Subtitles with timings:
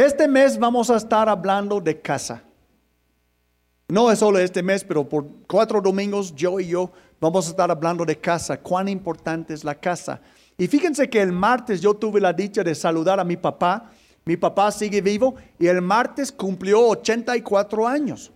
[0.00, 2.42] Este mes vamos a estar hablando de casa.
[3.88, 7.70] No es solo este mes, pero por cuatro domingos yo y yo vamos a estar
[7.70, 10.22] hablando de casa, cuán importante es la casa.
[10.56, 13.90] Y fíjense que el martes yo tuve la dicha de saludar a mi papá.
[14.24, 18.32] Mi papá sigue vivo y el martes cumplió 84 años.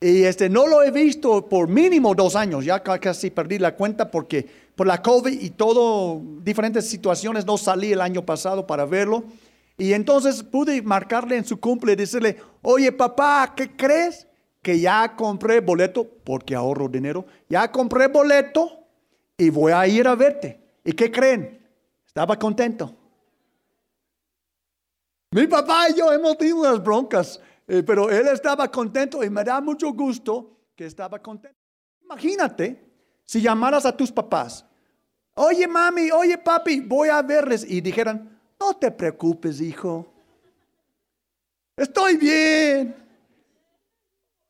[0.00, 4.10] Y este, no lo he visto por mínimo dos años, ya casi perdí la cuenta
[4.10, 9.24] porque por la COVID y todo, diferentes situaciones, no salí el año pasado para verlo.
[9.78, 14.26] Y entonces pude marcarle en su cumple y decirle, oye papá, ¿qué crees?
[14.60, 18.84] Que ya compré boleto, porque ahorro dinero, ya compré boleto
[19.38, 20.60] y voy a ir a verte.
[20.84, 21.66] ¿Y qué creen?
[22.04, 22.94] Estaba contento.
[25.30, 29.44] Mi papá y yo hemos tenido unas broncas eh, pero él estaba contento y me
[29.44, 31.58] da mucho gusto que estaba contento.
[32.02, 32.82] Imagínate
[33.24, 34.64] si llamaras a tus papás,
[35.34, 40.06] oye mami, oye papi, voy a verles y dijeran, no te preocupes hijo,
[41.76, 42.94] estoy bien.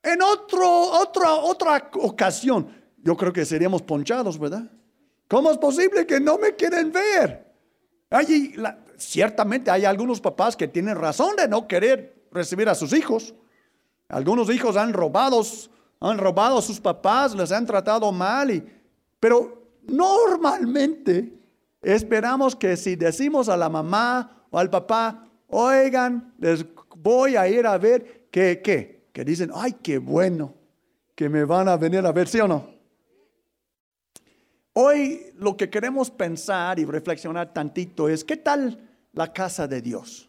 [0.03, 4.71] En otro, otra, otra ocasión, yo creo que seríamos ponchados, ¿verdad?
[5.29, 7.47] ¿Cómo es posible que no me quieren ver?
[8.97, 13.35] ciertamente hay algunos papás que tienen razón de no querer recibir a sus hijos.
[14.09, 15.43] Algunos hijos han robado,
[16.01, 18.65] han robado a sus papás, les han tratado mal, y,
[19.21, 21.38] pero normalmente
[21.83, 26.65] esperamos que si decimos a la mamá o al papá, oigan, les
[26.97, 29.09] voy a ir a ver, que, ¿qué?
[29.13, 30.55] Que dicen, ay, qué bueno,
[31.15, 32.79] que me van a venir a ver, ¿sí o no?
[34.75, 40.29] Hoy lo que queremos pensar y reflexionar tantito es, ¿qué tal la casa de Dios?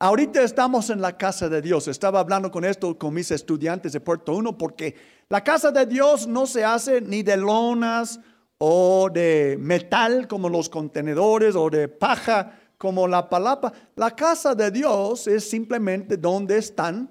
[0.00, 1.86] Ahorita estamos en la casa de Dios.
[1.86, 4.96] Estaba hablando con esto con mis estudiantes de Puerto Uno porque
[5.28, 8.18] la casa de Dios no se hace ni de lonas
[8.64, 13.72] o de metal como los contenedores o de paja como la palapa.
[13.96, 17.10] La casa de Dios es simplemente donde están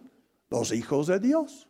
[0.49, 1.67] los hijos de Dios.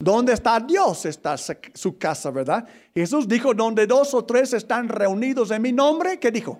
[0.00, 2.66] Donde está Dios está su casa, ¿verdad?
[2.92, 6.58] Jesús dijo, donde dos o tres están reunidos en mi nombre, ¿qué dijo?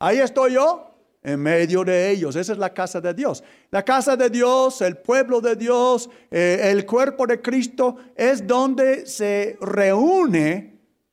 [0.00, 2.34] Ahí estoy yo en medio de ellos.
[2.34, 3.44] Esa es la casa de Dios.
[3.70, 9.06] La casa de Dios, el pueblo de Dios, eh, el cuerpo de Cristo es donde
[9.06, 10.71] se reúne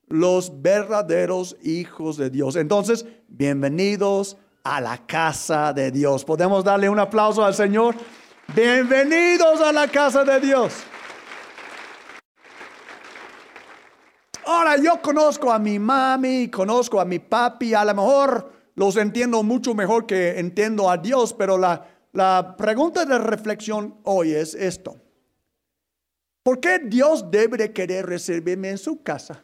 [0.10, 2.56] los verdaderos hijos de Dios.
[2.56, 6.26] Entonces, bienvenidos a la casa de Dios.
[6.26, 7.96] ¿Podemos darle un aplauso al Señor?
[8.56, 10.74] Bienvenidos a la casa de Dios.
[14.46, 19.44] Ahora yo conozco a mi mami, conozco a mi papi, a lo mejor los entiendo
[19.44, 24.98] mucho mejor que entiendo a Dios, pero la, la pregunta de reflexión hoy es esto.
[26.42, 29.44] ¿Por qué Dios debe querer recibirme en su casa?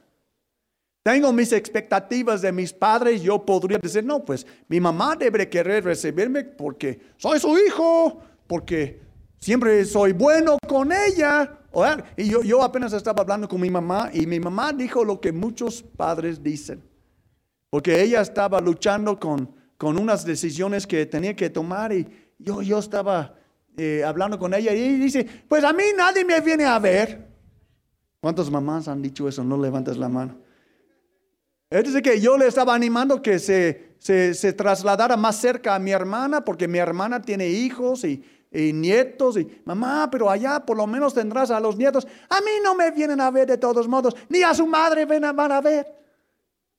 [1.06, 5.84] Tengo mis expectativas de mis padres, yo podría decir, no, pues mi mamá debe querer
[5.84, 9.00] recibirme porque soy su hijo, porque
[9.40, 11.60] siempre soy bueno con ella.
[12.18, 15.32] Y yo, yo apenas estaba hablando con mi mamá y mi mamá dijo lo que
[15.32, 16.82] muchos padres dicen
[17.76, 22.08] porque ella estaba luchando con, con unas decisiones que tenía que tomar y
[22.40, 23.36] yo, yo estaba
[23.76, 27.28] eh, hablando con ella y dice, pues a mí nadie me viene a ver.
[28.22, 29.44] ¿Cuántas mamás han dicho eso?
[29.44, 30.38] No levantes la mano.
[31.70, 35.92] Es decir, que yo le estaba animando que se, se, trasladara más cerca a mi
[35.92, 39.38] hermana, porque mi hermana tiene hijos y, nietos.
[39.38, 42.08] Y mamá, pero allá por lo menos tendrás a los nietos.
[42.30, 45.52] A mí no me vienen a ver de todos modos, ni a su madre van
[45.52, 45.88] a ver.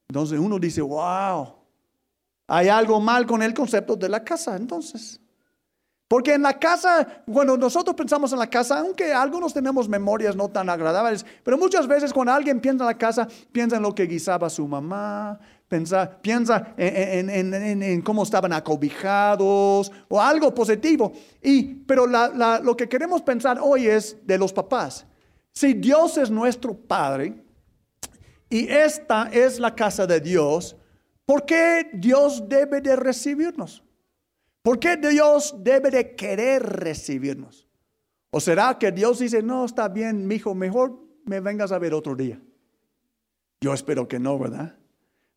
[0.08, 1.54] Entonces uno dice, wow,
[2.47, 5.20] hay algo mal con el concepto de la casa entonces.
[6.08, 10.48] Porque en la casa, cuando nosotros pensamos en la casa, aunque algunos tenemos memorias no
[10.48, 14.06] tan agradables, pero muchas veces cuando alguien piensa en la casa, piensa en lo que
[14.06, 21.12] guisaba su mamá, piensa, piensa en, cómo estaban acobijados o algo positivo.
[21.42, 25.04] Y, pero lo que queremos pensar hoy es de los papás.
[25.52, 27.42] Si Dios es nuestro Padre,
[28.48, 30.76] y esta es la casa de Dios,
[31.24, 33.82] ¿por qué Dios debe de recibirnos?
[34.66, 37.68] ¿Por qué Dios debe de querer recibirnos?
[38.33, 41.95] ¿O será que Dios dice, no, está bien, mi hijo, mejor me vengas a ver
[41.95, 42.42] otro día?
[43.60, 44.77] Yo espero que no, ¿verdad?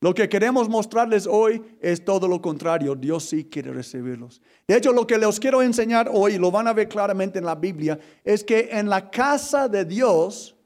[0.02, 2.96] Lo que queremos mostrarles hoy es todo lo contrario.
[2.96, 4.42] Dios sí quiere recibirlos.
[4.68, 7.54] De hecho, lo que les quiero enseñar hoy, lo van a ver claramente en la
[7.54, 10.58] Biblia, es que en la casa de Dios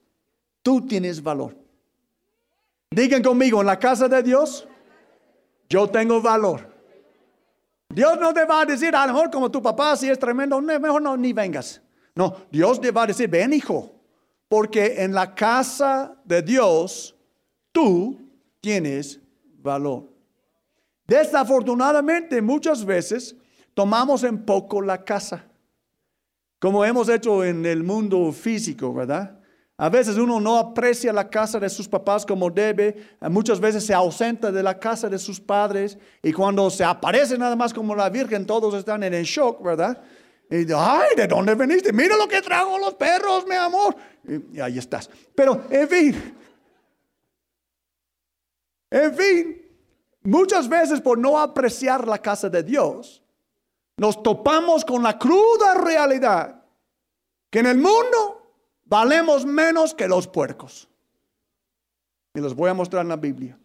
[0.62, 1.54] tú tienes valor.
[2.92, 4.66] Digan conmigo, en la casa de Dios,
[5.68, 6.73] yo tengo valor.
[7.94, 10.60] Dios no te va a decir, a lo mejor como tu papá, si es tremendo,
[10.62, 11.82] mejor no, ni vengas.
[12.16, 13.96] No, Dios te va a decir, ven hijo,
[14.48, 17.16] porque en la casa de Dios
[17.72, 18.20] tú
[18.62, 19.20] tienes
[19.60, 20.10] valor.
[21.08, 23.36] Desafortunadamente muchas veces
[23.74, 25.46] tomamos en poco la casa,
[26.60, 29.40] como hemos hecho en el mundo físico, ¿verdad?
[29.78, 33.94] A veces uno no aprecia la casa de sus papás como debe, muchas veces se
[33.94, 38.10] ausenta de la casa de sus padres y cuando se aparece nada más como la
[38.10, 40.00] Virgen, todos están en el shock, ¿verdad?
[40.50, 41.92] Y ay, ¿de dónde veniste?
[41.92, 43.96] Mira lo que trajo los perros, mi amor.
[44.54, 45.10] Y ahí estás.
[45.34, 46.36] Pero, en fin,
[48.92, 49.72] en fin,
[50.22, 53.24] muchas veces por no apreciar la casa de Dios,
[53.98, 56.64] nos topamos con la cruda realidad
[57.50, 58.43] que en el mundo
[58.94, 60.88] valemos menos que los puercos.
[62.36, 63.58] Y los voy a mostrar en la Biblia.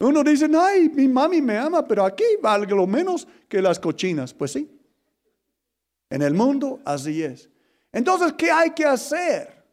[0.00, 4.34] Uno dice, ay, mi mami me ama, pero aquí valgo menos que las cochinas.
[4.34, 4.70] Pues sí.
[6.10, 7.48] En el mundo así es.
[7.90, 9.64] Entonces, ¿qué hay que hacer?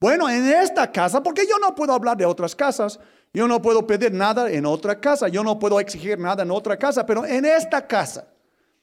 [0.00, 2.98] Bueno, en esta casa, porque yo no puedo hablar de otras casas,
[3.34, 6.78] yo no puedo pedir nada en otra casa, yo no puedo exigir nada en otra
[6.78, 8.26] casa, pero en esta casa,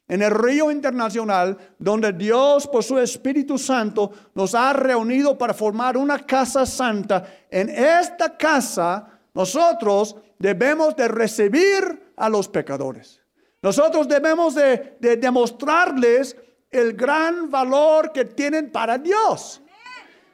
[0.07, 5.97] en el río internacional, donde Dios por su Espíritu Santo nos ha reunido para formar
[5.97, 13.21] una casa santa, en esta casa nosotros debemos de recibir a los pecadores.
[13.61, 16.37] Nosotros debemos de, de demostrarles
[16.69, 19.61] el gran valor que tienen para Dios.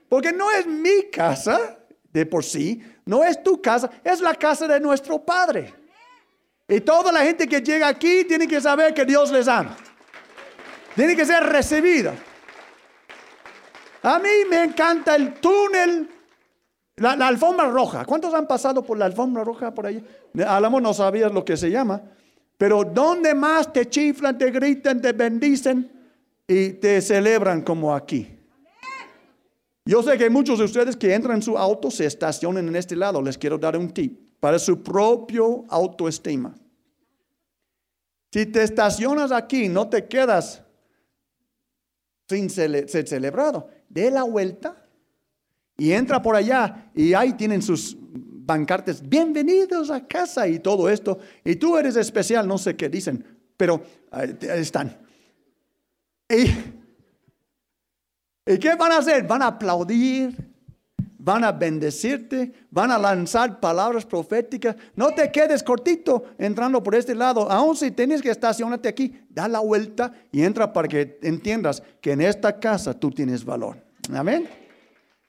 [0.09, 1.77] Porque no es mi casa
[2.11, 5.73] de por sí, no es tu casa, es la casa de nuestro Padre.
[6.71, 9.75] Y toda la gente que llega aquí tiene que saber que Dios les ama.
[10.95, 12.15] Tiene que ser recibida.
[14.03, 16.09] A mí me encanta el túnel,
[16.95, 18.05] la, alfombra roja.
[18.05, 20.01] ¿Cuántos han pasado por la alfombra roja por ahí?
[20.47, 22.01] Álamo no sabías lo que se llama.
[22.57, 25.91] Pero ¿dónde más te chiflan, te gritan, te bendicen
[26.47, 28.29] y te celebran como aquí?
[29.83, 32.95] Yo sé que muchos de ustedes que entran en su auto se estacionan en este
[32.95, 33.21] lado.
[33.21, 36.53] Les quiero dar un tip para su propio autoestima.
[38.33, 40.63] Si te estacionas aquí, no te quedas
[42.27, 43.69] sin ser celebrado.
[43.87, 44.83] De la vuelta
[45.77, 51.19] y entra por allá y ahí tienen sus bancartes, bienvenidos a casa y todo esto.
[51.45, 53.23] Y tú eres especial, no sé qué dicen,
[53.55, 54.97] pero ahí están.
[56.27, 56.45] Y,
[58.53, 59.27] ¿Y qué van a hacer?
[59.27, 60.50] Van a aplaudir,
[61.23, 64.75] van a bendecirte, van a lanzar palabras proféticas.
[64.95, 67.49] No te quedes cortito entrando por este lado.
[67.51, 72.13] Aún si tienes que estacionarte aquí, da la vuelta y entra para que entiendas que
[72.13, 73.77] en esta casa tú tienes valor.
[74.11, 74.49] Amén.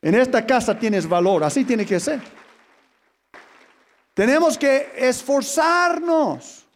[0.00, 1.44] En esta casa tienes valor.
[1.44, 2.20] Así tiene que ser.
[4.14, 6.66] Tenemos que esforzarnos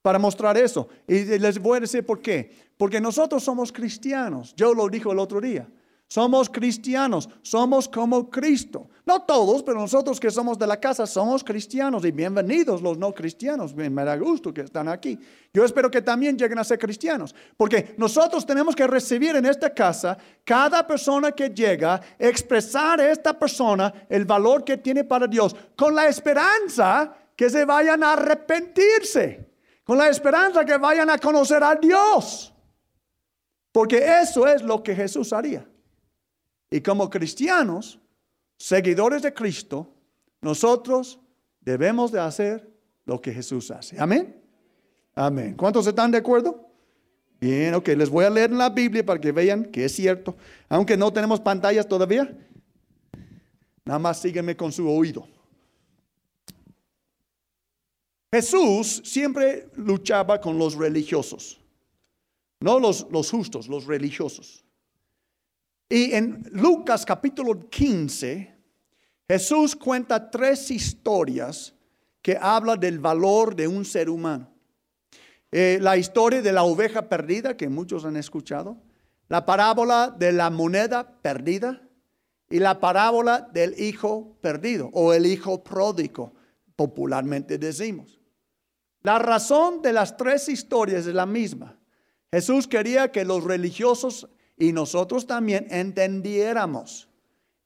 [0.00, 0.88] para mostrar eso.
[1.06, 2.50] Y les voy a decir por qué.
[2.78, 4.54] Porque nosotros somos cristianos.
[4.56, 5.68] Yo lo dijo el otro día.
[6.08, 8.88] Somos cristianos, somos como Cristo.
[9.04, 13.12] No todos, pero nosotros que somos de la casa somos cristianos y bienvenidos los no
[13.12, 13.74] cristianos.
[13.74, 15.18] Me da gusto que están aquí.
[15.52, 19.68] Yo espero que también lleguen a ser cristianos, porque nosotros tenemos que recibir en esta
[19.68, 25.54] casa cada persona que llega, expresar a esta persona el valor que tiene para Dios,
[25.76, 29.46] con la esperanza que se vayan a arrepentirse,
[29.84, 32.54] con la esperanza que vayan a conocer a Dios.
[33.70, 35.68] Porque eso es lo que Jesús haría.
[36.70, 37.98] Y como cristianos,
[38.56, 39.94] seguidores de Cristo,
[40.40, 41.18] nosotros
[41.60, 42.68] debemos de hacer
[43.04, 43.98] lo que Jesús hace.
[43.98, 44.40] Amén.
[45.14, 45.54] Amén.
[45.56, 46.68] ¿Cuántos están de acuerdo?
[47.40, 50.36] Bien, ok, les voy a leer en la Biblia para que vean que es cierto.
[50.68, 52.36] Aunque no tenemos pantallas todavía,
[53.84, 55.26] nada más sígueme con su oído.
[58.32, 61.58] Jesús siempre luchaba con los religiosos,
[62.60, 64.64] no los, los justos, los religiosos.
[65.88, 68.54] Y en Lucas capítulo 15,
[69.26, 71.74] Jesús cuenta tres historias
[72.20, 74.52] que hablan del valor de un ser humano.
[75.50, 78.76] Eh, la historia de la oveja perdida, que muchos han escuchado,
[79.28, 81.80] la parábola de la moneda perdida
[82.50, 86.34] y la parábola del hijo perdido o el hijo pródigo,
[86.76, 88.20] popularmente decimos.
[89.02, 91.78] La razón de las tres historias es la misma.
[92.30, 97.08] Jesús quería que los religiosos y nosotros también entendiéramos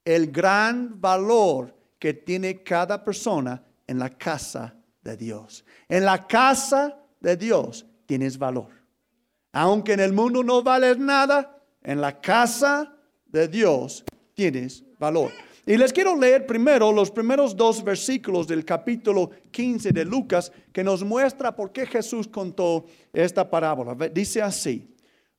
[0.05, 5.65] el gran valor que tiene cada persona en la casa de Dios.
[5.89, 8.69] En la casa de Dios tienes valor.
[9.53, 12.93] Aunque en el mundo no vales nada, en la casa
[13.25, 15.31] de Dios tienes valor.
[15.65, 20.83] Y les quiero leer primero los primeros dos versículos del capítulo 15 de Lucas que
[20.83, 23.95] nos muestra por qué Jesús contó esta parábola.
[24.09, 24.92] Dice así,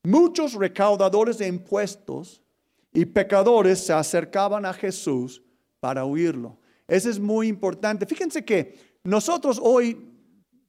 [0.05, 2.43] Muchos recaudadores de impuestos
[2.93, 5.43] y pecadores se acercaban a Jesús
[5.81, 6.59] para oírlo.
[6.87, 8.07] Eso es muy importante.
[8.07, 10.13] Fíjense que nosotros hoy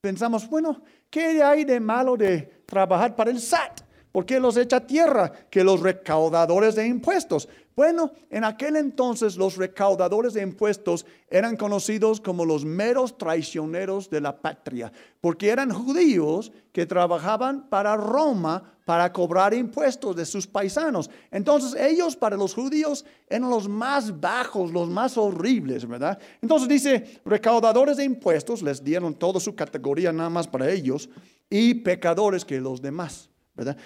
[0.01, 3.82] pensamos, bueno, ¿qué hay de malo de, trabajar para el SAT.
[4.12, 5.32] ¿Por qué los echa tierra?
[5.50, 7.50] Que los recaudadores de impuestos.
[7.75, 14.22] Bueno, en aquel entonces los recaudadores de impuestos eran conocidos como los meros traicioneros de
[14.22, 21.10] la patria, porque eran judíos que trabajaban para Roma para cobrar impuestos de sus paisanos.
[21.32, 26.20] Entonces ellos para los judíos eran los más bajos, los más horribles, ¿verdad?
[26.42, 31.10] Entonces dice, recaudadores de impuestos les dieron toda su categoría nada más para ellos
[31.50, 33.30] y pecadores que los demás.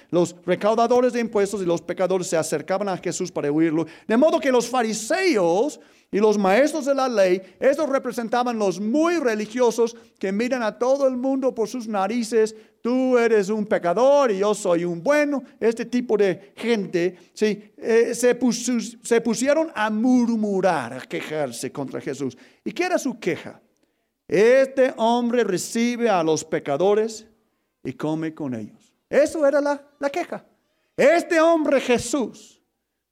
[0.10, 3.86] Los recaudadores de impuestos y los pecadores se acercaban a Jesús para oírlo.
[4.08, 5.80] De modo que los fariseos
[6.12, 11.08] y los maestros de la ley, estos representaban los muy religiosos que miran a todo
[11.08, 12.56] el mundo por sus narices.
[12.82, 15.44] Tú eres un pecador y yo soy un bueno.
[15.60, 18.38] Este tipo de gente sí, eh, se,
[19.04, 22.36] se pusieron a murmurar, a quejarse contra Jesús.
[22.64, 23.62] ¿Y qué era su queja?
[24.28, 27.28] Este hombre recibe a los pecadores
[27.84, 28.88] y come con ellos.
[29.10, 30.46] Eso era la, queja.
[30.96, 32.62] Este hombre Jesús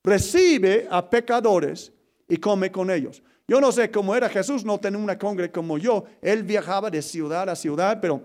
[0.03, 1.91] recibe a pecadores
[2.27, 3.23] y come con ellos.
[3.47, 6.05] Yo no sé cómo era Jesús, no tenía una congre como yo.
[6.21, 8.21] Él viajaba de ciudad a ciudad, pero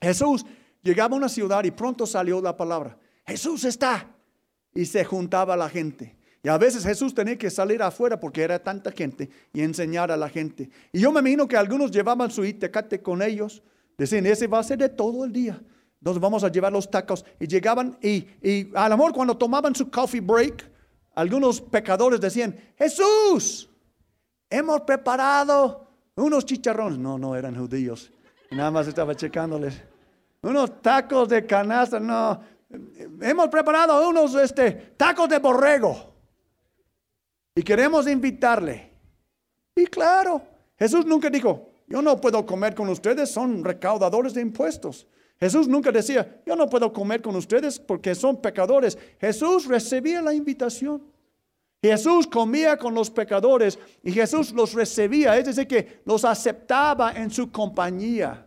[0.00, 0.44] Jesús
[0.82, 2.98] llegaba a una ciudad y pronto salió la palabra.
[3.26, 4.14] Jesús está.
[4.74, 6.16] Y se juntaba la gente.
[6.42, 10.16] Y a veces Jesús tenía que salir afuera porque era tanta gente y enseñar a
[10.16, 10.70] la gente.
[10.92, 13.62] Y yo me imagino que algunos llevaban su itecate con ellos.
[13.96, 15.60] Decían, ese va a ser de todo el día.
[16.00, 17.24] Entonces vamos a llevar los tacos.
[17.40, 20.70] Y llegaban y, y amor cuando tomaban su coffee break,
[21.14, 23.68] algunos pecadores decían, Jesús,
[24.48, 26.98] hemos preparado unos chicharrones.
[26.98, 28.12] No, no eran judíos.
[28.50, 29.82] Nada más estaba checándoles.
[30.42, 32.40] Unos tacos de canasta, no.
[33.20, 36.14] Hemos preparado unos este, tacos de borrego.
[37.54, 38.92] Y queremos invitarle.
[39.74, 40.42] Y claro,
[40.78, 45.06] Jesús nunca dijo, yo no puedo comer con ustedes, son recaudadores de impuestos.
[45.40, 48.98] Jesús nunca decía, yo no puedo comer con ustedes porque son pecadores.
[49.20, 51.02] Jesús recibía la invitación.
[51.80, 57.30] Jesús comía con los pecadores y Jesús los recibía, es decir, que los aceptaba en
[57.30, 58.46] su compañía.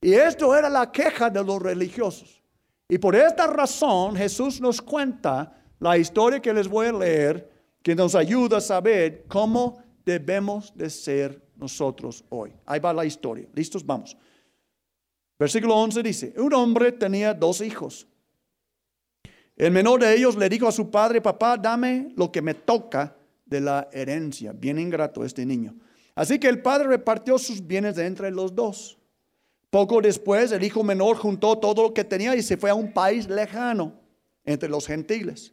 [0.00, 2.42] Y esto era la queja de los religiosos.
[2.88, 7.48] Y por esta razón Jesús nos cuenta la historia que les voy a leer,
[7.80, 12.52] que nos ayuda a saber cómo debemos de ser nosotros hoy.
[12.64, 13.46] Ahí va la historia.
[13.54, 13.86] ¿Listos?
[13.86, 14.16] Vamos.
[15.38, 18.06] Versículo 11 dice, un hombre tenía dos hijos.
[19.56, 23.16] El menor de ellos le dijo a su padre, papá, dame lo que me toca
[23.44, 24.52] de la herencia.
[24.52, 25.74] Bien ingrato este niño.
[26.14, 28.98] Así que el padre repartió sus bienes entre los dos.
[29.70, 32.92] Poco después, el hijo menor juntó todo lo que tenía y se fue a un
[32.92, 33.92] país lejano,
[34.44, 35.52] entre los gentiles.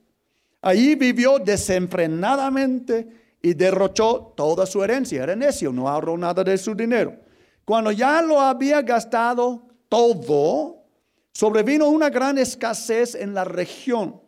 [0.62, 5.24] Allí vivió desenfrenadamente y derrochó toda su herencia.
[5.24, 7.18] Era necio, no ahorró nada de su dinero.
[7.66, 10.88] Cuando ya lo había gastado todo,
[11.34, 14.20] sobrevino una gran escasez en la región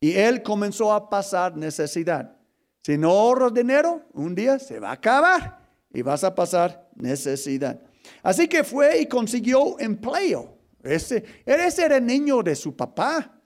[0.00, 2.36] y él comenzó a pasar necesidad.
[2.82, 5.60] Si no ahorras dinero, un día se va a acabar
[5.94, 7.80] y vas a pasar necesidad.
[8.24, 10.58] Así que fue y consiguió empleo.
[10.82, 13.40] Ese, ese era el niño de su papá.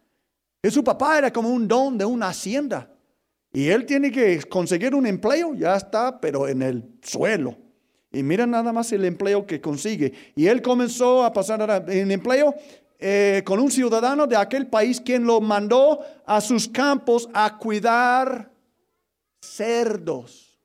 [0.63, 2.91] Y su papá era como un don de una hacienda.
[3.53, 7.59] Y él tiene que conseguir un empleo, ya está, pero en el suelo.
[8.13, 10.13] Y mira nada más el empleo que consigue.
[10.37, 12.55] Y él comenzó a pasar en empleo
[12.99, 18.53] eh, con un ciudadano de aquel país quien lo mandó a sus campos a cuidar
[19.41, 20.59] cerdos.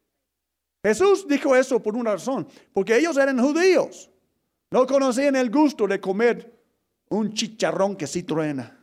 [0.83, 4.11] Jesús dijo eso por una razón, porque ellos eran judíos.
[4.69, 6.53] No conocían el gusto de comer
[7.09, 8.77] un chicharrón que sí truena.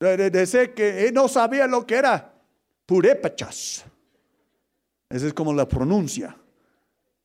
[0.00, 2.34] De, de, que no sabía lo que era
[2.84, 3.84] purépachas.
[5.08, 6.36] Esa es como la pronuncia.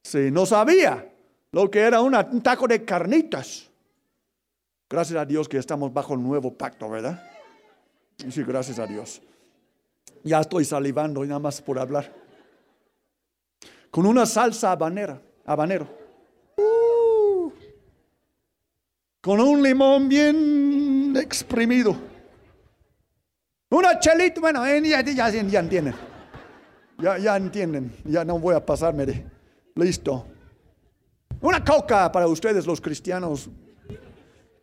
[0.07, 1.05] Sí, no sabía
[1.51, 3.69] lo que era un taco de carnitas.
[4.89, 7.21] Gracias a Dios que estamos bajo el nuevo pacto, ¿verdad?
[8.29, 9.21] Sí, gracias a Dios.
[10.23, 12.09] Ya estoy salivando nada más por hablar.
[13.91, 15.89] Con una salsa habanera, habanero.
[16.55, 17.51] Uh.
[19.19, 21.97] con un limón bien exprimido.
[23.71, 25.95] Una chelita, bueno, ya, ya, ya entienden.
[26.97, 27.93] Ya, ya entienden.
[28.05, 29.36] Ya no voy a pasarme de...
[29.77, 30.25] Listo.
[31.41, 33.49] Una coca para ustedes los cristianos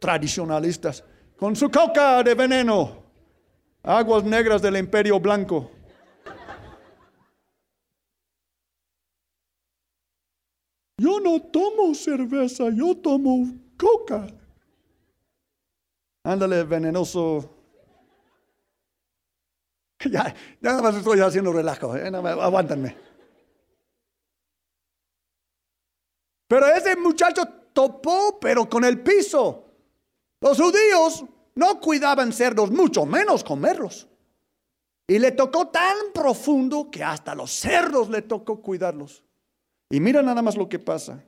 [0.00, 1.04] tradicionalistas.
[1.36, 3.04] Con su coca de veneno.
[3.82, 5.70] Aguas negras del imperio blanco.
[10.98, 14.26] Yo no tomo cerveza, yo tomo coca.
[16.24, 17.50] Ándale, venenoso.
[20.10, 22.10] Ya, nada más estoy haciendo relajo, ¿eh?
[26.46, 29.64] Pero ese muchacho topó, pero con el piso.
[30.40, 31.24] Los judíos
[31.54, 34.08] no cuidaban cerdos, mucho menos comerlos.
[35.06, 39.22] Y le tocó tan profundo que hasta los cerdos le tocó cuidarlos.
[39.90, 41.22] Y mira nada más lo que pasa.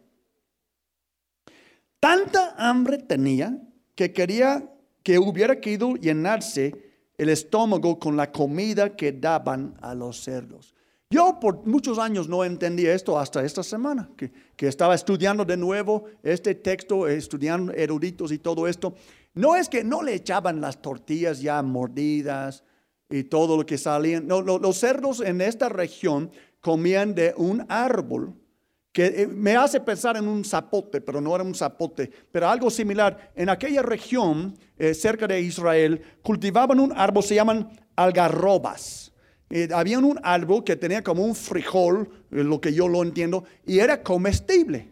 [2.00, 3.58] Tanta hambre tenía
[3.94, 6.74] que quería que hubiera querido llenarse
[7.18, 10.75] el estómago con la comida que daban a los cerdos.
[11.08, 15.56] Yo por muchos años no entendí esto hasta esta semana, que, que, estaba estudiando de
[15.56, 18.94] nuevo este texto, estudiando eruditos y todo esto.
[19.34, 22.64] No es que no le echaban las tortillas ya mordidas
[23.08, 24.26] y todo lo que salían.
[24.26, 28.34] No, los cerdos en esta región comían de un árbol
[28.90, 32.70] que eh, me hace pensar en un zapote, pero no era un zapote, pero algo
[32.70, 33.30] similar.
[33.36, 39.12] En aquella región, eh, cerca de Israel, cultivaban un árbol, se llaman algarrobas.
[39.50, 43.78] Eh, había un árbol que tenía como un frijol, lo que yo lo entiendo, y
[43.78, 44.88] era comestible.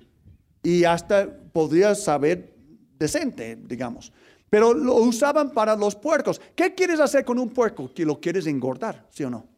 [0.63, 2.55] Y hasta podía saber
[2.99, 4.13] decente, digamos.
[4.49, 6.41] Pero lo usaban para los puercos.
[6.55, 7.93] ¿Qué quieres hacer con un puerco?
[7.93, 9.55] Que lo quieres engordar, ¿sí o no?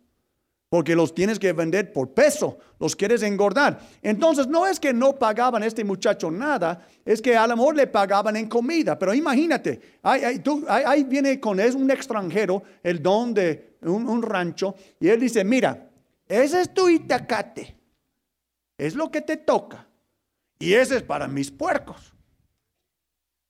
[0.68, 3.80] porque los tienes que vender por peso, los quieres engordar.
[4.02, 7.76] Entonces no es que no pagaban a este muchacho nada, es que a lo mejor
[7.76, 13.65] le pagaban en comida, pero imagínate, ahí, viene con es un extranjero, el don de
[13.82, 15.90] un, rancho, y él dice, mira,
[16.28, 17.76] ese es tu itacate,
[18.76, 19.86] es lo que te toca,
[20.58, 22.12] y ese es para mis puercos.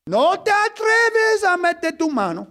[0.07, 2.47] No te atreves a meter tu mano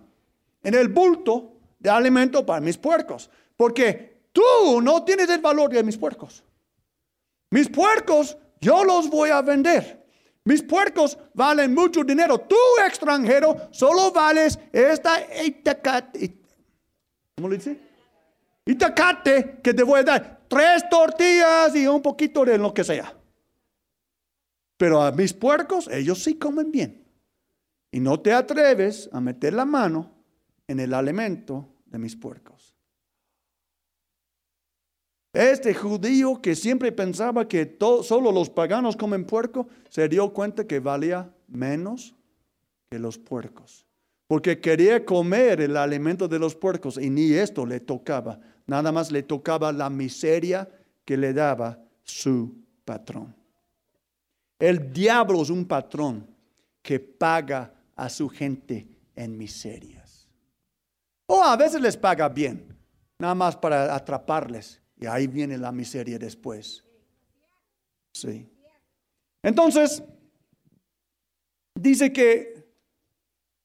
[0.61, 5.81] en el bulto de alimento para mis puercos, porque Tú no tienes el valor de
[5.81, 6.43] mis puercos.
[7.51, 10.05] Mis puercos yo los voy a vender.
[10.43, 12.37] Mis puercos valen mucho dinero.
[12.39, 16.37] Tú extranjero solo vales esta itacate.
[17.35, 17.77] ¿Cómo le dice?
[18.65, 20.45] Itacate que te voy a dar.
[20.47, 23.13] Tres tortillas y un poquito de lo que sea.
[24.77, 27.05] Pero a mis puercos, ellos sí comen bien.
[27.91, 30.11] Y no te atreves a meter la mano
[30.67, 32.75] en el alimento de mis puercos.
[35.33, 40.79] Este judío que siempre pensaba que solo los paganos comen puerco, se dio cuenta que
[40.79, 42.15] valía menos
[42.89, 43.84] que los puercos.
[44.27, 48.39] Porque quería comer el alimento de los puercos y ni esto le tocaba.
[48.65, 50.67] Nada más le tocaba la miseria
[51.03, 53.35] que le daba su patrón.
[54.57, 56.27] El diablo es un patrón
[56.81, 60.27] que paga a su gente en miserias.
[61.27, 62.75] O a veces les paga bien,
[63.19, 66.83] nada más para atraparles y ahí viene la miseria después.
[68.13, 68.47] Sí.
[69.43, 70.03] Entonces,
[71.75, 72.54] dice que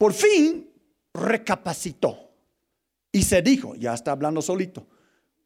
[0.00, 0.66] por fin
[1.12, 2.32] recapacitó
[3.12, 4.86] y se dijo, ya está hablando solito,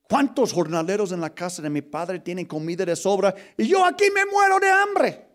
[0.09, 4.05] ¿cuántos jornaleros en la casa de mi padre tienen comida de sobra y yo aquí
[4.15, 5.27] me muero de hambre?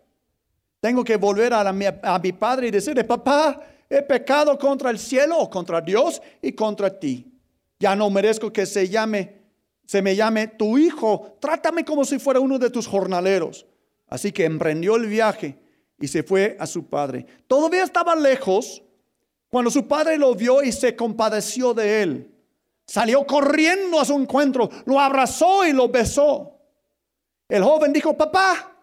[0.80, 5.82] Tengo que volver a, mi padre y decirle, papá, he pecado contra el cielo contra
[5.82, 7.30] Dios y contra ti.
[7.78, 9.38] Ya no merezco que se llame
[9.84, 13.66] se me llame tu hijo, trátame como si fuera uno de tus jornaleros.
[14.06, 15.58] Así que emprendió el viaje
[16.00, 17.26] y se fue a su padre.
[17.46, 18.82] Todavía estaba lejos
[19.50, 22.34] cuando su padre lo vio y se compadeció de él.
[22.86, 26.56] Salió corriendo a su encuentro, lo abrazó y lo besó.
[27.48, 28.76] El joven dijo, papá,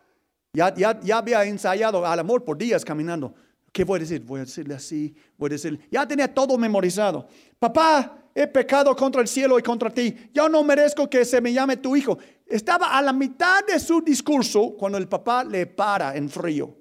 [0.54, 3.34] ya, ya, ya había ensayado al amor por días caminando.
[3.72, 4.22] ¿Qué voy a decir?
[4.22, 7.28] Voy a decirle así, voy a decirle, ya tenía todo memorizado.
[7.60, 11.54] Papá, he pecado contra el cielo y contra ti, yo no merezco que se me
[11.54, 12.18] llame tu hijo.
[12.46, 16.76] Estaba a la mitad de su discurso cuando el papá le para en frío.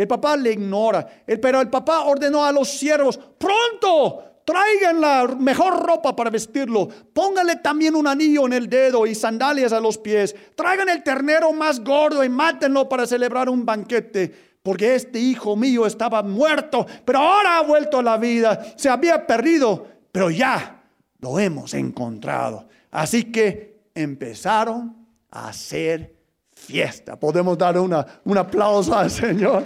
[0.00, 1.06] El papá le ignora,
[1.42, 7.56] pero el papá ordenó a los siervos, pronto, traigan la mejor ropa para vestirlo, pónganle
[7.56, 11.84] también un anillo en el dedo y sandalias a los pies, traigan el ternero más
[11.84, 17.58] gordo y mátenlo para celebrar un banquete porque este hijo mío estaba muerto, pero ahora
[17.58, 20.82] ha vuelto a la vida, se había perdido, pero ya
[21.18, 22.68] lo hemos encontrado.
[22.90, 24.96] Así que empezaron
[25.30, 26.14] a hacer
[26.54, 27.18] fiesta.
[27.18, 29.64] Podemos dar una, un aplauso al Señor.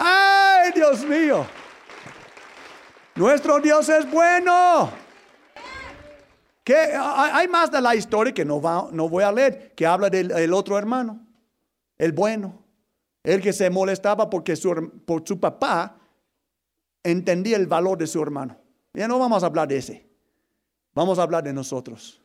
[0.00, 1.44] ¡Ay, Dios mío!
[3.16, 4.90] Nuestro Dios es bueno.
[6.62, 10.08] Que hay más de la historia que no, va, no voy a leer, que habla
[10.08, 11.26] del otro hermano,
[11.96, 12.62] el bueno,
[13.24, 15.98] el que se molestaba porque su, por su papá
[17.02, 18.56] entendía el valor de su hermano.
[18.94, 20.08] Ya no vamos a hablar de ese.
[20.94, 22.22] Vamos a hablar de nosotros.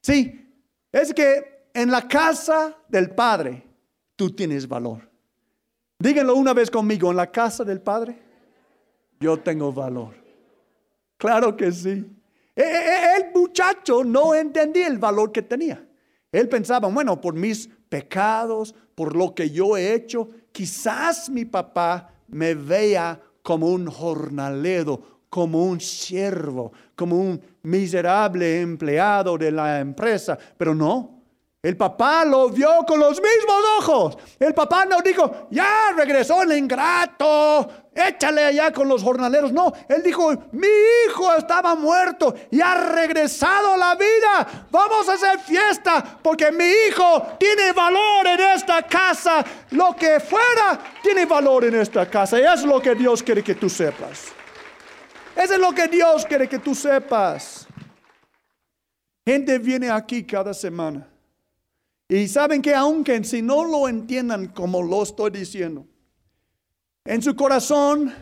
[0.00, 3.66] Sí, es que en la casa del Padre
[4.14, 5.09] tú tienes valor.
[6.00, 8.16] Díganlo una vez conmigo, en la casa del Padre
[9.20, 10.14] yo tengo valor.
[11.18, 12.06] Claro que sí.
[12.56, 15.86] E, e, e, el muchacho no entendía el valor que tenía.
[16.32, 22.14] Él pensaba, bueno, por mis pecados, por lo que yo he hecho, quizás mi papá
[22.28, 30.38] me vea como un jornalero, como un siervo, como un miserable empleado de la empresa.
[30.56, 31.19] Pero no,
[31.62, 34.18] el papá lo vio con los mismos ojos.
[34.38, 39.52] El papá no dijo, ya regresó el ingrato, échale allá con los jornaleros.
[39.52, 40.68] No, él dijo, mi
[41.06, 44.66] hijo estaba muerto y ha regresado a la vida.
[44.70, 49.44] Vamos a hacer fiesta porque mi hijo tiene valor en esta casa.
[49.72, 52.38] Lo que fuera tiene valor en esta casa.
[52.38, 54.28] Es lo que Dios quiere que tú sepas.
[55.36, 57.66] Eso es lo que Dios quiere que tú sepas.
[59.26, 61.09] Gente viene aquí cada semana
[62.10, 65.86] y saben que aunque si no lo entiendan como lo estoy diciendo,
[67.04, 68.12] en su corazón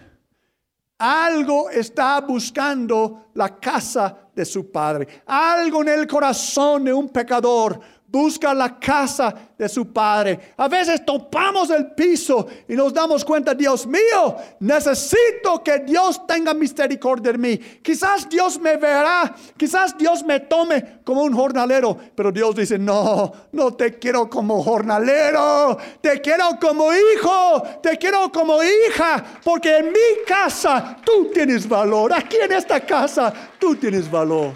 [0.98, 5.22] algo está buscando la casa de su padre.
[5.26, 10.54] Algo en el corazón de un pecador busca la casa de su Padre.
[10.56, 16.54] A veces topamos el piso y nos damos cuenta, Dios mío, necesito que Dios tenga
[16.54, 17.58] misericordia de mí.
[17.82, 23.32] Quizás Dios me verá, quizás Dios me tome como un jornalero, pero Dios dice, no,
[23.52, 29.86] no te quiero como jornalero, te quiero como hijo, te quiero como hija, porque en
[29.88, 34.52] mi casa tú tienes valor, aquí en esta casa tú tienes valor.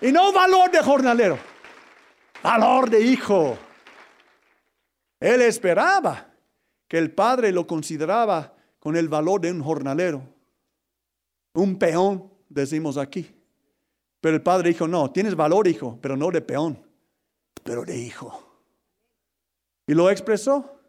[0.00, 1.53] Y no valor de jornalero
[2.44, 3.56] valor de hijo.
[5.18, 6.28] Él esperaba
[6.86, 10.22] que el padre lo consideraba con el valor de un jornalero,
[11.54, 13.34] un peón, decimos aquí.
[14.20, 16.86] Pero el padre dijo, no, tienes valor, hijo, pero no de peón,
[17.62, 18.60] pero de hijo.
[19.86, 20.80] Y lo expresó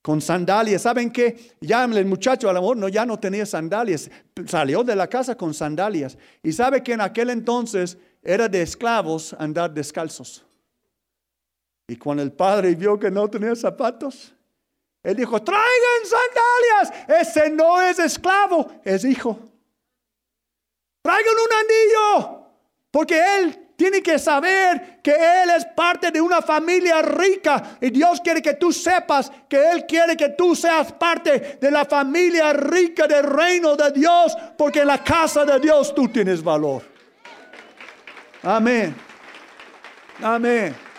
[0.00, 0.82] con sandalias.
[0.82, 1.54] ¿Saben qué?
[1.60, 4.10] Ya el muchacho al amor no, ya no tenía sandalias.
[4.46, 6.16] Salió de la casa con sandalias.
[6.42, 10.46] Y sabe que en aquel entonces era de esclavos andar descalzos.
[11.92, 14.32] Y cuando el padre vio que no tenía zapatos,
[15.02, 17.20] él dijo, traigan sandalias.
[17.20, 19.38] Ese no es esclavo, es hijo.
[21.02, 22.46] Traigan un anillo,
[22.90, 28.22] porque él tiene que saber que él es parte de una familia rica y Dios
[28.22, 33.06] quiere que tú sepas que él quiere que tú seas parte de la familia rica
[33.06, 36.84] del reino de Dios, porque en la casa de Dios tú tienes valor.
[38.42, 38.96] Amén.
[40.22, 40.91] Amén.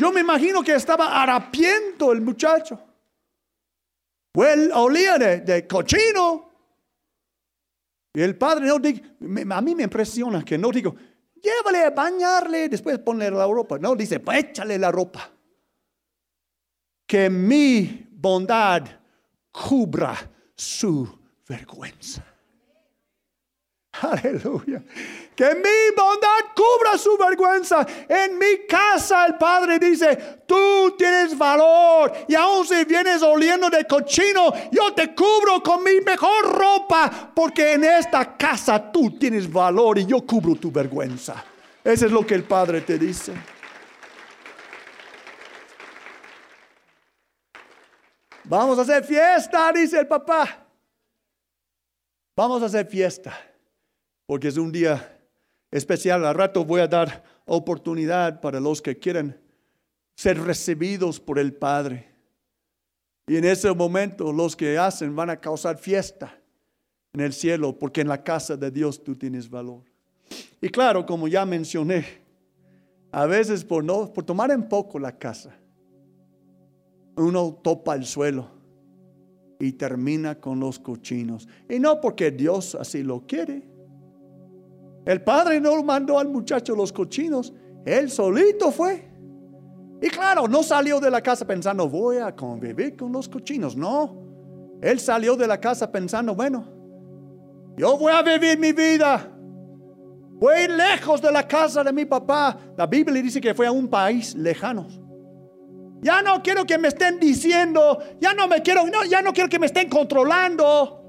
[0.00, 2.80] Yo me imagino que estaba harapiento el muchacho.
[4.32, 6.50] Pues olía de, cochino.
[8.14, 9.04] Y el padre no dijo,
[9.50, 10.96] a mí me impresiona que no digo,
[11.34, 13.78] llévale a bañarle, después ponle la ropa.
[13.78, 15.30] No, dice, pues échale la ropa.
[17.06, 18.84] Que mi bondad
[19.52, 20.16] cubra
[20.56, 21.06] su
[21.46, 22.24] vergüenza.
[24.00, 24.82] Aleluya.
[25.40, 27.86] Que mi bondad cubra su vergüenza.
[28.06, 32.12] En mi casa el Padre dice, tú tienes valor.
[32.28, 37.32] Y aun si vienes oliendo de cochino, yo te cubro con mi mejor ropa.
[37.34, 41.42] Porque en esta casa tú tienes valor y yo cubro tu vergüenza.
[41.82, 43.32] Eso es lo que el Padre te dice.
[48.44, 50.66] Vamos a hacer fiesta, dice el papá.
[52.36, 53.34] Vamos a hacer fiesta
[54.26, 55.16] porque es un día
[55.70, 56.24] especial.
[56.24, 59.38] Al rato voy a dar oportunidad para los que quieren
[60.16, 62.08] ser recibidos por el Padre.
[63.26, 66.36] Y en ese momento los que hacen van a causar fiesta
[67.12, 69.82] en el cielo, porque en la casa de Dios tú tienes valor.
[70.60, 72.04] Y claro, como ya mencioné,
[73.12, 75.56] a veces por, por tomar en poco la casa,
[77.16, 78.48] uno topa el suelo
[79.58, 81.48] y termina con los cochinos.
[81.68, 83.62] Y no porque Dios así lo quiere,
[85.04, 87.52] el padre no mandó al muchacho los cochinos,
[87.84, 89.08] él solito fue.
[90.02, 93.76] Y claro, no salió de la casa pensando, voy a convivir con los cochinos.
[93.76, 96.64] No, él salió de la casa pensando, bueno,
[97.76, 99.30] yo voy a vivir mi vida.
[100.40, 102.56] Voy lejos de la casa de mi papá.
[102.76, 104.86] La Biblia dice que fue a un país lejano.
[106.00, 109.50] Ya no quiero que me estén diciendo, ya no me quiero, no, ya no quiero
[109.50, 110.99] que me estén controlando.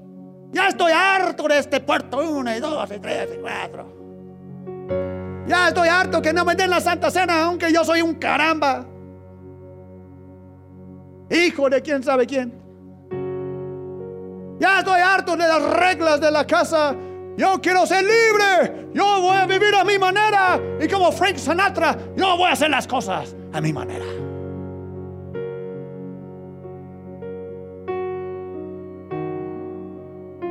[0.52, 2.18] Ya estoy harto de este puerto.
[2.18, 4.02] Uno y dos y tres y cuatro.
[5.46, 8.84] Ya estoy harto que no me den la Santa Cena, aunque yo soy un caramba.
[11.30, 12.52] Hijo de quién sabe quién.
[14.60, 16.94] Ya estoy harto de las reglas de la casa.
[17.36, 18.88] Yo quiero ser libre.
[18.92, 20.60] Yo voy a vivir a mi manera.
[20.80, 24.04] Y como Frank Sinatra, yo voy a hacer las cosas a mi manera.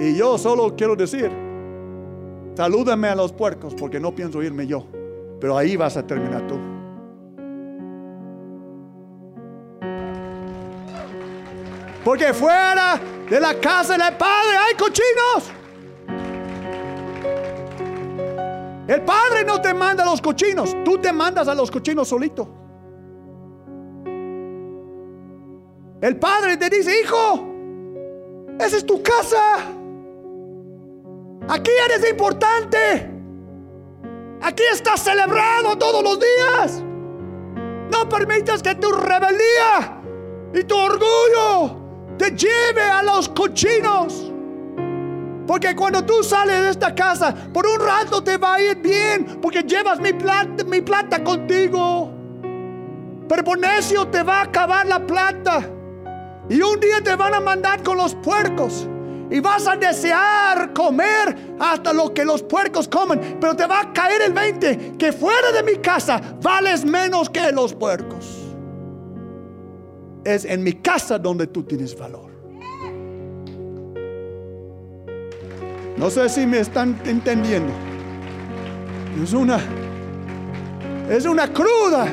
[0.02, 1.30] Y yo solo quiero decir,
[2.56, 4.84] salúdame a los puercos porque no pienso irme yo.
[5.40, 6.58] Pero ahí vas a terminar tú.
[12.04, 15.52] Porque fuera de la casa del Padre hay cochinos.
[18.88, 22.48] El Padre no te manda a los cochinos, tú te mandas a los cochinos solito.
[26.02, 27.48] El Padre te dice, hijo,
[28.60, 29.78] esa es tu casa.
[31.48, 33.10] Aquí eres importante.
[34.42, 36.84] Aquí estás celebrado todos los días.
[37.92, 40.02] No permitas que tu rebeldía
[40.54, 41.78] y tu orgullo
[42.18, 44.32] te lleve a los cochinos.
[45.46, 49.40] Porque cuando tú sales de esta casa, por un rato te va a ir bien,
[49.42, 52.12] porque llevas mi plata, mi plata contigo.
[53.28, 55.70] Pero por necio te va a acabar la plata.
[56.50, 58.88] Y un día te van a mandar con los puercos.
[59.32, 63.38] Y vas a desear comer hasta lo que los puercos comen.
[63.40, 67.52] Pero te va a caer el 20 que fuera de mi casa vales menos que
[67.52, 68.38] los puercos.
[70.24, 72.30] Es en mi casa donde tú tienes valor.
[75.98, 77.74] No sé si me están entendiendo.
[79.24, 79.60] Es una
[81.12, 82.08] es una cruda,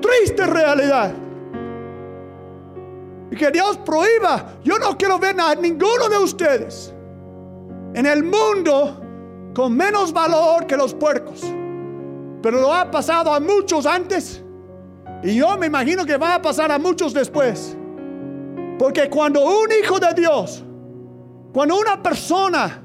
[0.00, 1.12] triste realidad.
[3.34, 4.56] Que Dios prohíba.
[4.62, 6.94] Yo no quiero ver a ninguno de ustedes
[7.94, 9.00] en el mundo
[9.54, 11.42] con menos valor que los puercos.
[12.42, 14.42] Pero lo ha pasado a muchos antes.
[15.22, 17.76] Y yo me imagino que va a pasar a muchos después.
[18.78, 20.62] Porque cuando un hijo de Dios,
[21.52, 22.82] cuando una persona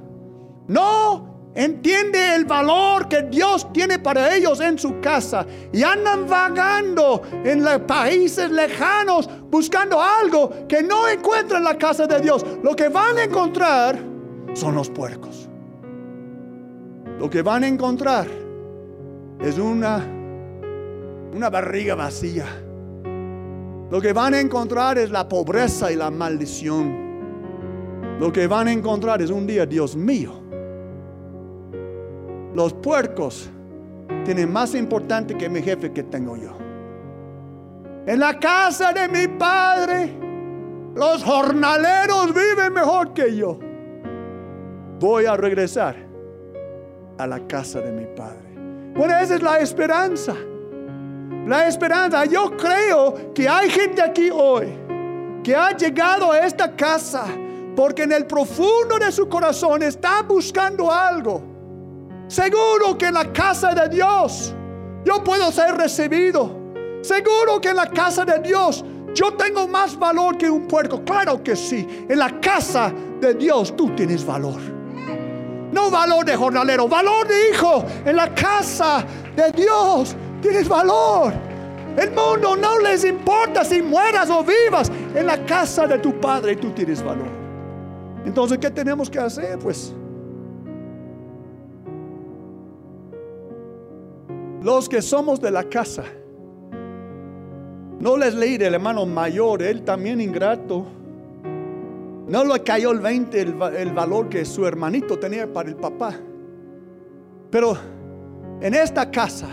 [0.68, 7.24] no entiende el valor que Dios tiene para ellos en su casa y andan vagando
[7.44, 12.46] en los países lejanos buscando algo que no encuentran en la casa de Dios.
[12.64, 14.00] Lo que van a encontrar
[14.54, 15.50] son los puercos.
[17.18, 18.28] Lo que van a encontrar
[19.42, 20.06] es una
[21.34, 22.46] una barriga vacía.
[23.92, 27.10] Lo que van a encontrar es la pobreza y la maldición.
[28.20, 30.34] Lo que van a encontrar es un día, Dios mío,
[32.54, 33.50] los puercos
[34.26, 36.69] tienen más importante que mi jefe que tengo yo.
[38.10, 40.12] En la casa de mi padre,
[40.96, 43.60] los jornaleros viven mejor que yo.
[45.00, 45.96] Voy a regresar
[47.20, 48.50] a la casa de mi padre.
[48.96, 50.34] Bueno, esa es la esperanza.
[51.46, 52.26] La esperanza.
[52.26, 54.66] Yo creo que hay gente aquí hoy
[55.44, 57.26] que ha llegado a esta casa
[57.76, 61.44] porque en el profundo de su corazón está buscando algo
[62.28, 64.56] Seguro que en la casa de Dios
[65.06, 66.59] yo puedo ser recibido.
[67.02, 68.84] Seguro que en la casa de Dios
[69.14, 71.04] yo tengo más valor que un puerco.
[71.04, 71.88] Claro que sí.
[72.08, 74.60] En la casa de Dios tú tienes valor.
[75.72, 77.84] No valor de jornalero, valor de hijo.
[78.06, 81.34] En la casa de Dios tienes valor.
[81.98, 84.92] El mundo no les importa si mueras o vivas.
[85.14, 87.28] En la casa de tu padre tú tienes valor.
[88.26, 89.58] Entonces, ¿qué tenemos que hacer?
[89.60, 89.94] Pues
[94.62, 96.04] Los que somos de la casa.
[98.00, 100.86] No les leí del hermano mayor, él también ingrato.
[102.28, 106.14] No le cayó el 20 el, el, valor que su hermanito tenía para el papá.
[107.50, 107.78] Pero
[108.62, 109.48] en esta casa,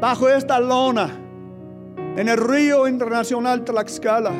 [0.00, 1.10] bajo esta lona,
[2.16, 4.32] en el río internacional Tlaxcala,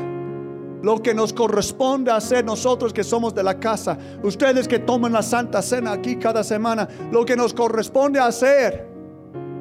[0.83, 5.23] lo que nos corresponde hacer nosotros que somos de la casa, ustedes que toman la
[5.23, 8.89] Santa Cena aquí cada semana, lo que nos corresponde hacer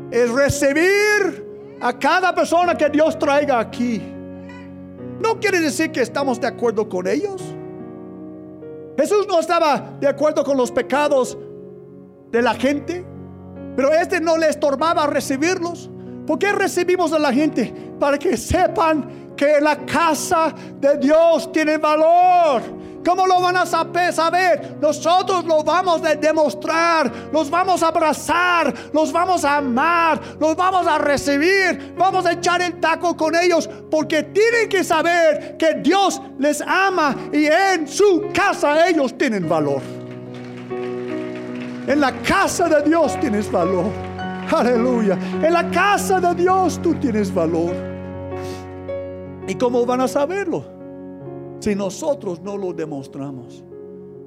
[0.10, 1.51] es recibir
[1.82, 4.02] a cada persona que Dios traiga aquí.
[5.20, 7.42] No quiere decir que estamos de acuerdo con ellos.
[8.98, 11.38] Jesús no estaba de acuerdo con los pecados
[12.32, 13.04] de la gente,
[13.76, 15.90] pero este no le estorbaba recibirlos.
[16.28, 17.74] ¿Por qué recibimos a la gente?
[18.00, 22.62] Para que sepan que la casa de Dios tiene valor
[23.04, 24.78] ¿Cómo lo van a saber?
[24.80, 30.86] Nosotros lo vamos a demostrar, los vamos a abrazar, los vamos a amar, los vamos
[30.86, 36.22] a recibir, vamos a echar el taco con ellos porque tienen que saber que Dios
[36.38, 39.82] les ama y en su casa ellos tienen valor.
[41.88, 43.86] En la casa de Dios tienes valor.
[44.52, 45.18] Aleluya.
[45.42, 47.74] En la casa de Dios tú tienes valor.
[49.48, 50.81] ¿Y cómo van a saberlo?
[51.62, 53.64] Si nosotros no lo demostramos.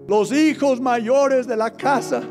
[0.06, 2.22] Los hijos mayores de la casa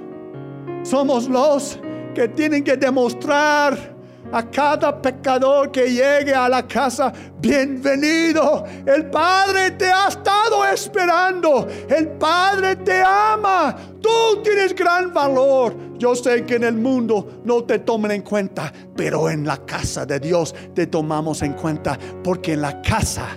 [0.84, 1.80] somos los
[2.16, 3.94] que tienen que demostrar
[4.32, 8.63] a cada pecador que llegue a la casa, bienvenido.
[8.86, 11.68] El Padre te ha estado esperando.
[11.88, 13.76] El Padre te ama.
[14.02, 15.76] Tú tienes gran valor.
[15.98, 20.06] Yo sé que en el mundo no te toman en cuenta, pero en la casa
[20.06, 23.28] de Dios te tomamos en cuenta, porque en la casa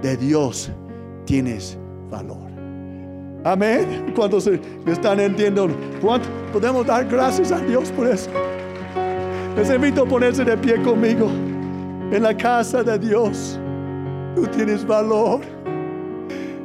[0.00, 0.70] de Dios
[1.30, 1.78] tienes
[2.10, 2.50] valor.
[3.44, 4.12] Amén.
[4.16, 5.68] Cuando se están entendiendo,
[6.02, 8.28] ¿cuánto podemos dar gracias a Dios por eso?
[9.56, 11.28] Les invito a ponerse de pie conmigo.
[12.10, 13.60] En la casa de Dios,
[14.34, 15.40] tú tienes valor.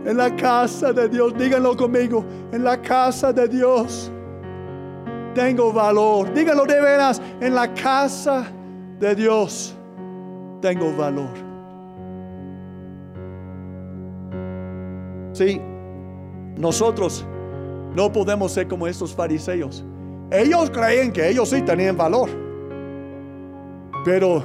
[0.03, 2.25] En la casa de Dios, díganlo conmigo.
[2.51, 4.11] En la casa de Dios,
[5.35, 6.33] tengo valor.
[6.33, 7.21] Díganlo de veras.
[7.39, 8.47] En la casa
[8.99, 9.75] de Dios,
[10.59, 11.44] tengo valor.
[15.35, 15.59] Sí,
[16.55, 17.25] nosotros
[17.93, 19.83] no podemos ser como estos fariseos.
[20.31, 22.29] Ellos creen que ellos sí tenían valor.
[24.05, 24.41] Pero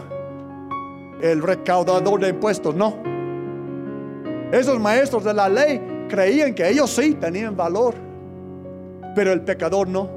[1.22, 2.96] el recaudador de impuestos no.
[4.50, 7.94] Esos maestros de la ley creían que ellos sí tenían valor.
[9.14, 10.10] Pero el pecador no.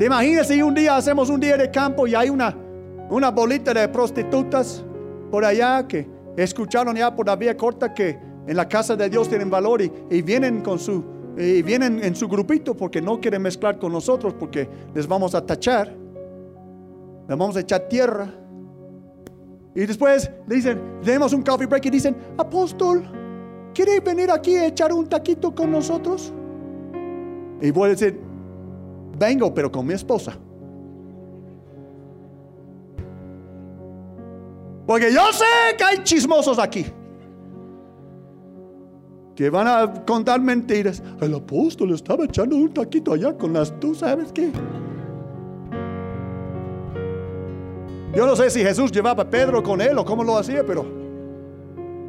[0.00, 2.56] Imagínense un día hacemos un día de campo y hay una,
[3.08, 4.84] una bolita de prostitutas
[5.30, 9.28] por allá que escucharon ya por la vía corta que en la casa de Dios
[9.28, 11.04] tienen valor y, vienen con su
[11.38, 15.46] y vienen en su grupito porque no quieren mezclar con nosotros porque les vamos a
[15.46, 15.94] tachar,
[17.28, 18.28] les vamos a echar tierra.
[19.72, 23.04] Y después dicen, tenemos un coffee break y dicen, apóstol,
[23.72, 26.32] ¿quiere venir aquí a echar un taquito con nosotros?
[27.62, 28.20] Y voy a decir,
[29.16, 30.36] vengo, pero con mi esposa.
[34.88, 36.84] Porque yo sé que hay chismosos aquí
[39.40, 41.02] que van a contar mentiras.
[41.18, 44.52] El apóstol estaba echando un taquito allá con las, tú sabes qué.
[48.14, 50.84] Yo no sé si Jesús llevaba a Pedro con él o cómo lo hacía, pero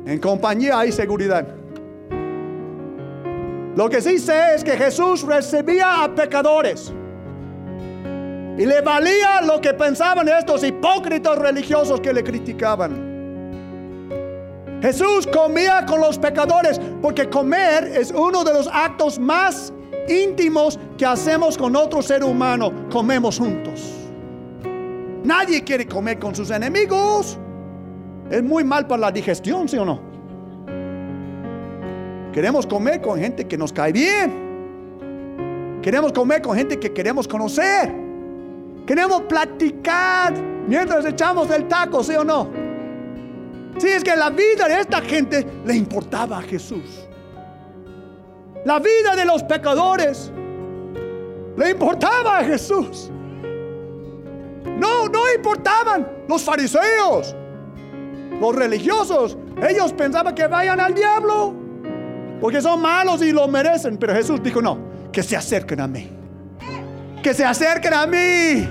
[0.05, 1.47] en compañía hay seguridad.
[3.77, 6.91] Lo que sí sé es que Jesús recibía a pecadores.
[8.57, 13.11] Y le valía lo que pensaban estos hipócritas religiosos que le criticaban.
[14.81, 19.71] Jesús comía con los pecadores porque comer es uno de los actos más
[20.07, 22.71] íntimos que hacemos con otro ser humano.
[22.91, 23.93] Comemos juntos.
[25.23, 27.37] Nadie quiere comer con sus enemigos.
[28.31, 29.99] Es muy mal para la digestión, ¿sí o no?
[32.33, 35.79] Queremos comer con gente que nos cae bien.
[35.83, 37.93] Queremos comer con gente que queremos conocer.
[38.87, 40.33] Queremos platicar
[40.67, 42.61] mientras echamos el taco, ¿sí o no?
[43.77, 47.07] Si es que la vida de esta gente le importaba a Jesús.
[48.65, 50.31] La vida de los pecadores
[51.57, 53.10] le importaba a Jesús.
[54.65, 57.36] No, no importaban los fariseos,
[58.39, 59.38] los religiosos.
[59.67, 61.55] Ellos pensaban que vayan al diablo
[62.41, 63.97] porque son malos y lo merecen.
[63.97, 64.77] Pero Jesús dijo, no,
[65.12, 66.10] que se acerquen a mí.
[67.21, 68.67] Que se acerquen a mí.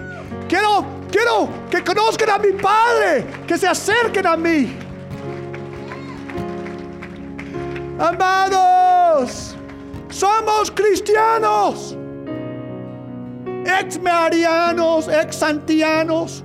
[0.48, 3.24] Quiero, quiero que conozcan a mi Padre.
[3.46, 4.76] Que se acerquen a mí.
[8.00, 9.54] Amados,
[10.08, 11.94] somos cristianos,
[13.66, 16.42] ex marianos, ex santianos,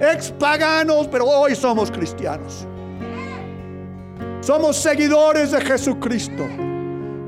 [0.00, 2.66] ex paganos, pero hoy somos cristianos.
[4.40, 6.46] Somos seguidores de Jesucristo.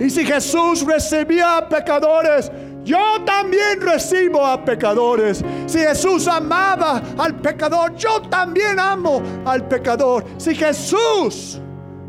[0.01, 2.51] Y si Jesús recibía a pecadores,
[2.83, 5.45] yo también recibo a pecadores.
[5.67, 10.25] Si Jesús amaba al pecador, yo también amo al pecador.
[10.39, 11.61] Si Jesús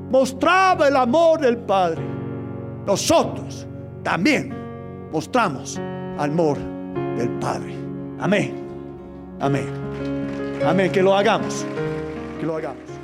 [0.10, 2.02] mostraba el amor del Padre,
[2.86, 3.67] nosotros
[4.04, 4.54] también
[5.12, 5.80] mostramos
[6.17, 6.58] amor
[7.17, 7.74] del Padre.
[8.20, 8.56] Amén.
[9.39, 9.67] Amén.
[10.65, 10.91] Amén.
[10.91, 11.65] Que lo hagamos.
[12.39, 12.96] Que lo hagamos.